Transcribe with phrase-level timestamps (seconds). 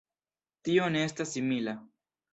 [0.69, 1.77] Tio ne estas simila.